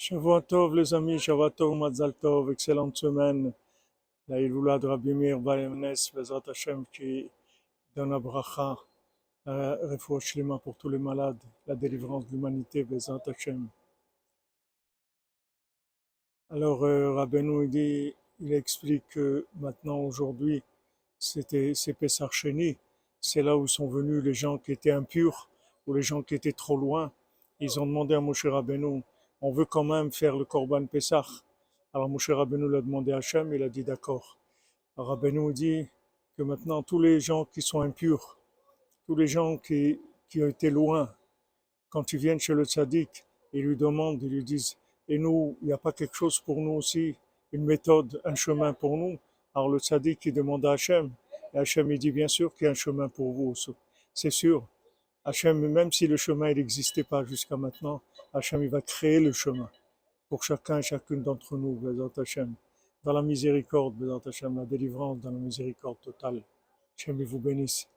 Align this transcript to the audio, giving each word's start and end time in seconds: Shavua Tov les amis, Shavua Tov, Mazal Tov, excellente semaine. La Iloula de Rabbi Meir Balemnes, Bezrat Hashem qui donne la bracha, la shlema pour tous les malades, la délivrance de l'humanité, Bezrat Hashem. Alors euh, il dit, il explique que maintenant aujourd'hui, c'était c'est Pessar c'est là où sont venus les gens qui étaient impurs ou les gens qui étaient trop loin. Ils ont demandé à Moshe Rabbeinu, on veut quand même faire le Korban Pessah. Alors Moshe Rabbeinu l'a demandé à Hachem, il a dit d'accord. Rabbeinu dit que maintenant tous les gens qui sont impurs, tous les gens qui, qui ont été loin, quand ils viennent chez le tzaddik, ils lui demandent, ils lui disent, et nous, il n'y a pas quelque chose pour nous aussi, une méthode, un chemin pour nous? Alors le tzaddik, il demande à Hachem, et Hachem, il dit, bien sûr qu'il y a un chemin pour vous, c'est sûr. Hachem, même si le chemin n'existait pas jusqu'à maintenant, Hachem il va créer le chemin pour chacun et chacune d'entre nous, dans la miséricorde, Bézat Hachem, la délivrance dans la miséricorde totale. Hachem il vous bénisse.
Shavua 0.00 0.40
Tov 0.42 0.76
les 0.76 0.94
amis, 0.94 1.18
Shavua 1.18 1.50
Tov, 1.50 1.76
Mazal 1.76 2.14
Tov, 2.14 2.52
excellente 2.52 2.96
semaine. 2.96 3.52
La 4.28 4.40
Iloula 4.40 4.78
de 4.78 4.86
Rabbi 4.86 5.12
Meir 5.12 5.40
Balemnes, 5.40 5.96
Bezrat 6.14 6.42
Hashem 6.46 6.84
qui 6.92 7.28
donne 7.96 8.10
la 8.10 8.20
bracha, 8.20 8.76
la 9.44 9.76
shlema 10.20 10.60
pour 10.60 10.76
tous 10.76 10.88
les 10.88 10.98
malades, 10.98 11.42
la 11.66 11.74
délivrance 11.74 12.26
de 12.26 12.30
l'humanité, 12.30 12.84
Bezrat 12.84 13.22
Hashem. 13.26 13.66
Alors 16.50 16.84
euh, 16.84 17.26
il 17.64 17.68
dit, 17.68 18.14
il 18.38 18.52
explique 18.52 19.02
que 19.08 19.46
maintenant 19.56 19.98
aujourd'hui, 19.98 20.62
c'était 21.18 21.72
c'est 21.74 21.92
Pessar 21.92 22.30
c'est 23.20 23.42
là 23.42 23.56
où 23.56 23.66
sont 23.66 23.88
venus 23.88 24.22
les 24.22 24.34
gens 24.34 24.58
qui 24.58 24.70
étaient 24.70 24.92
impurs 24.92 25.48
ou 25.88 25.94
les 25.94 26.02
gens 26.02 26.22
qui 26.22 26.36
étaient 26.36 26.52
trop 26.52 26.76
loin. 26.76 27.10
Ils 27.58 27.80
ont 27.80 27.86
demandé 27.86 28.14
à 28.14 28.20
Moshe 28.20 28.46
Rabbeinu, 28.46 29.02
on 29.40 29.52
veut 29.52 29.64
quand 29.64 29.84
même 29.84 30.12
faire 30.12 30.36
le 30.36 30.44
Korban 30.44 30.86
Pessah. 30.86 31.26
Alors 31.94 32.08
Moshe 32.08 32.30
Rabbeinu 32.30 32.68
l'a 32.68 32.80
demandé 32.80 33.12
à 33.12 33.18
Hachem, 33.18 33.52
il 33.54 33.62
a 33.62 33.68
dit 33.68 33.84
d'accord. 33.84 34.36
Rabbeinu 34.96 35.52
dit 35.52 35.88
que 36.36 36.42
maintenant 36.42 36.82
tous 36.82 37.00
les 37.00 37.20
gens 37.20 37.44
qui 37.44 37.62
sont 37.62 37.80
impurs, 37.80 38.38
tous 39.06 39.16
les 39.16 39.26
gens 39.26 39.56
qui, 39.56 40.00
qui 40.28 40.42
ont 40.42 40.48
été 40.48 40.70
loin, 40.70 41.12
quand 41.88 42.12
ils 42.12 42.18
viennent 42.18 42.40
chez 42.40 42.52
le 42.52 42.64
tzaddik, 42.64 43.24
ils 43.52 43.62
lui 43.62 43.76
demandent, 43.76 44.22
ils 44.22 44.28
lui 44.28 44.44
disent, 44.44 44.76
et 45.08 45.18
nous, 45.18 45.56
il 45.62 45.68
n'y 45.68 45.72
a 45.72 45.78
pas 45.78 45.92
quelque 45.92 46.14
chose 46.14 46.38
pour 46.40 46.60
nous 46.60 46.72
aussi, 46.72 47.16
une 47.52 47.64
méthode, 47.64 48.20
un 48.24 48.34
chemin 48.34 48.74
pour 48.74 48.96
nous? 48.96 49.18
Alors 49.54 49.70
le 49.70 49.78
tzaddik, 49.78 50.26
il 50.26 50.34
demande 50.34 50.66
à 50.66 50.72
Hachem, 50.72 51.10
et 51.54 51.58
Hachem, 51.58 51.90
il 51.90 51.98
dit, 51.98 52.12
bien 52.12 52.28
sûr 52.28 52.54
qu'il 52.54 52.66
y 52.66 52.68
a 52.68 52.72
un 52.72 52.74
chemin 52.74 53.08
pour 53.08 53.32
vous, 53.32 53.54
c'est 54.12 54.30
sûr. 54.30 54.66
Hachem, 55.24 55.66
même 55.68 55.90
si 55.90 56.06
le 56.06 56.16
chemin 56.16 56.52
n'existait 56.52 57.04
pas 57.04 57.24
jusqu'à 57.24 57.56
maintenant, 57.56 58.02
Hachem 58.32 58.62
il 58.62 58.68
va 58.68 58.80
créer 58.80 59.20
le 59.20 59.32
chemin 59.32 59.70
pour 60.28 60.44
chacun 60.44 60.78
et 60.78 60.82
chacune 60.82 61.22
d'entre 61.22 61.56
nous, 61.56 61.80
dans 63.04 63.12
la 63.12 63.22
miséricorde, 63.22 63.94
Bézat 63.94 64.20
Hachem, 64.26 64.56
la 64.56 64.66
délivrance 64.66 65.18
dans 65.20 65.30
la 65.30 65.38
miséricorde 65.38 66.00
totale. 66.00 66.42
Hachem 66.96 67.20
il 67.20 67.26
vous 67.26 67.38
bénisse. 67.38 67.88